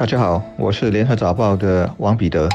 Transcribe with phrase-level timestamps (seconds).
[0.00, 2.48] 大家好，我是联合早报的王彼得。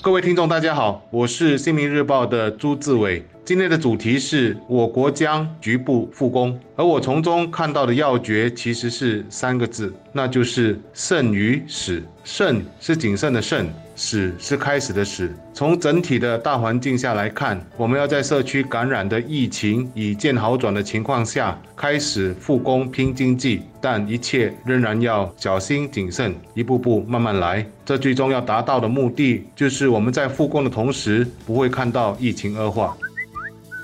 [0.00, 3.24] 各位听众，大家好，我是新民日报的朱志伟。
[3.44, 12.02] 今天的主题是我国将局部复工，而我从中看到的要诀其实是三个字，那就是慎于始。
[12.24, 13.72] 慎是谨慎的慎，
[14.04, 15.32] 始是开始的始。
[15.54, 27.64] 从整体的大环境下来看，我们要在社区感染的疫情已见好转的情况下，开始复工拼经济，但一切仍然要小心谨慎，一步步慢慢来。
[27.84, 32.96] 这最终要达到的目的，就是我们在复工的同时，不会看到疫情恶化。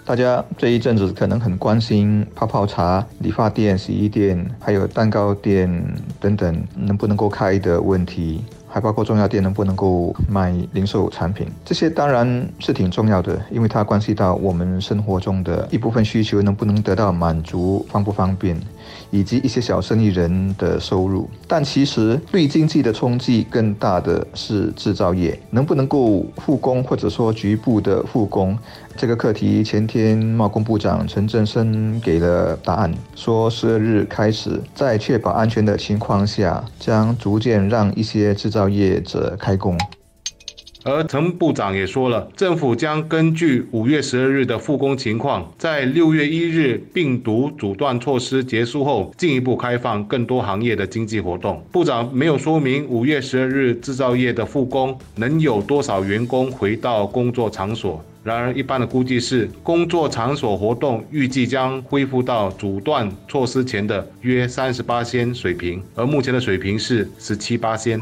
[0.05, 5.71] 大家这一阵子可能很关心泡泡茶、理发店、洗衣店，还有蛋糕店
[6.19, 8.43] 等等能不能够开的问题。
[8.69, 18.61] 还包括中药店能不能够卖零售产品，这些当然是挺重要的，因为它关系到我们生活中的一部分需求能不能得到满足，方不方便，
[19.11, 21.29] 以及一些小生意人的收入。
[21.47, 28.57] 但其实对经济的冲击更大的是制造业，能不能够复工或者说局部的复工，
[28.97, 38.58] 这个课题前天贸工部长陈振声给了答案，说十二日开始，在确保安全的情况下，将逐渐让一些制造。
[38.59, 39.79] 造业者开工，
[40.83, 51.65] 而陈部长也说了，政府将根据五月十二日的复工情况，在六月一日病毒阻断措施结束后，进一步开放更多行业的经济活动。
[51.71, 58.05] 部长没有说明五月十二日制造业的复工能有多少员工回到工作场所。
[58.25, 67.99] 然而，一般的估计是，工作场所活动预计将恢复到阻断措施前的约三十八仙水平，而目前的水平是十七八仙。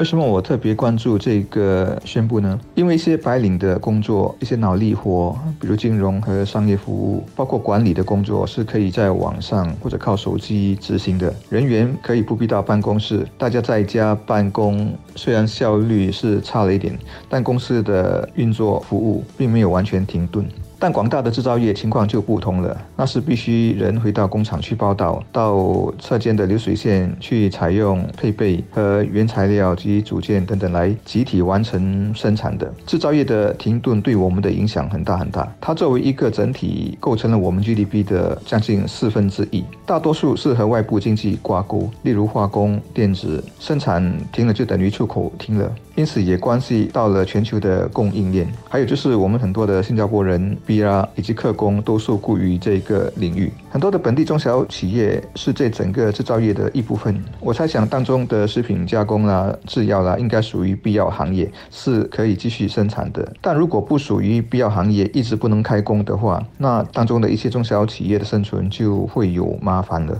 [0.00, 2.58] 为什么我特别关注这个宣布呢？
[2.74, 11.34] 因为一些白领的工作，一些脑力活，比如金融和商业服务，包括管理的工作，是可以在网上或者靠手机执行的。
[11.50, 20.48] 人员可以不必到办公室，大家在家办公，虽然效率是差了一点，但公司的运作服务并没有完全停顿。
[20.80, 32.72] 但广大的制造业情况就不同了，那是必须人回到工厂去报道，到车间的流水线去采用配备和原材料及组件等等来集体完成生产的。
[32.86, 45.70] 制造业的停顿对我们的影响很大很大，它作为一个整体，构成了我们 GDP 的将近四分之一，大多数是和外部经济挂钩，例如化工、电子生产停了就等于出口停了。
[45.96, 53.52] 因此也关系到了全球的供应链，还有就是我们很多的新加坡人、啦以及客工都受雇于这个领域。
[53.68, 57.20] 很多的本地中小企业是这整个制造业的一部分。
[57.40, 63.32] 我猜想当中的食品加工啦、制药啦，应该属于必要行业，是可以继续生产的。
[63.40, 70.16] 但如果不属于必要行业，一直不能开工的话，那当中的一些中小企业的生存就会有麻烦了。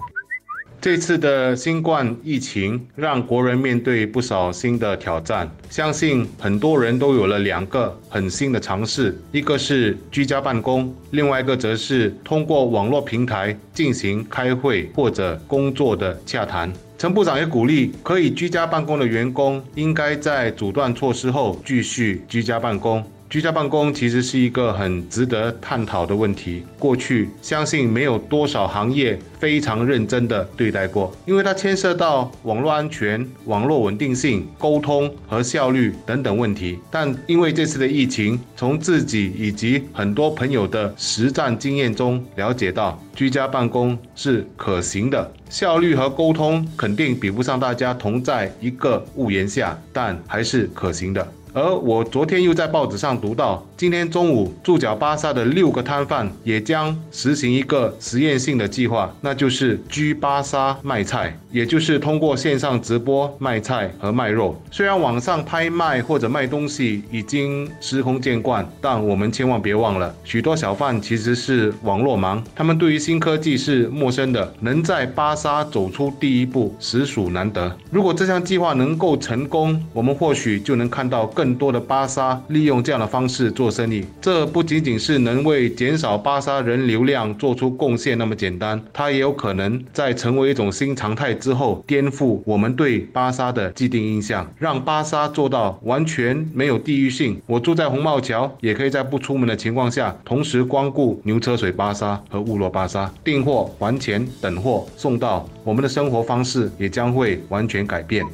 [0.81, 16.73] 这次的新冠疫情让国人面对不少新的挑战，相信很多人都有了两个很新的尝试，一个是居家办公，另外一个则是通过网络平台进行开会或者工作的洽谈。
[16.97, 23.05] 陈部长也鼓励可以居家办公的员工，应该在阻断措施后继续居家办公。
[23.31, 26.65] 居家办公其实是一个很值得探讨的问题。
[26.81, 36.81] 过去相信没有多少行业非常认真的对待过，因为它牵涉到网络安全、网络稳定性、沟通和效率等等问题。
[36.91, 51.25] 但因为这次的疫情，从自己以及很多朋友的实战经验中了解到，居家办公是可行的，效率和沟通肯定比不上大家同在一个屋檐下，但还是可行的。
[51.53, 64.61] 而我昨天又在报纸上读到，今天中午驻脚巴萨的六个摊贩也将实行一个实验性的计划，那就是居巴沙卖菜，也就是通过线上直播卖菜和卖肉。
[64.71, 77.77] 虽然网上拍卖或者卖东西已经司空见惯，但我们千万别忘了，许多小贩其实是网络盲，他们对于新科技是陌生的，能在巴沙走出第一步实属难得。
[77.91, 81.29] 如果这项计划能够成功，我们或许就能看到。
[81.40, 97.41] 更更多的巴沙利用这样的方式做生意，这不仅仅是能为减少巴沙人流量做出贡献那么简单，它也有可能在成为一种新常态之后，颠覆我们对巴沙的既定印象，让巴沙做到完全没有地域性。
[97.47, 108.27] 我住在红帽桥，也可以在不出门的情况下，同时光顾牛车水巴沙和乌罗巴沙，订货、还钱、等货、送到，我们的生活方式也将会完全改变。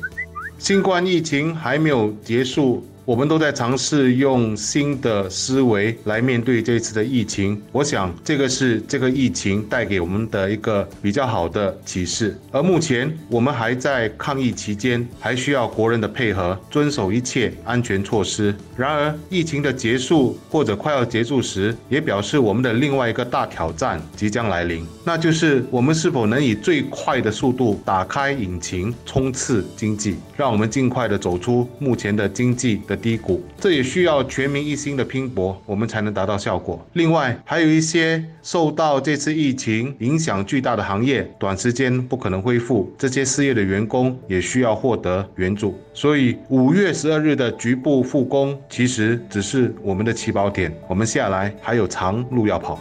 [0.59, 2.85] 新冠疫情还没有结束。
[3.07, 7.63] 我们都在尝试用新的思维来面对这次的疫情。
[7.71, 12.37] 我想，这个是这个疫情带给我们的一个比较好的启示。
[12.51, 18.53] 而目前我们还在抗疫期间，还需要国人的配合，遵守一切安全措施。
[18.77, 33.45] 然而，疫情的结束或者快要结束时，也表示我们的另外一个大挑战即将来临，那就是我们是否能以最快的速度打开引擎，冲刺经济，让我们尽快的走出目前的经济的低谷。
[33.61, 36.85] 这也需要全民一心的拼搏，我们才能达到效果。
[36.95, 45.79] 另外，还有一些受到这次疫情影响巨大的行业，短时间不可能恢复，这些失业的员工也需要获得援助。
[45.93, 52.81] 所以，五月十二日的局部复工，其实只是我们的起跑点，我们下来还有长路要跑。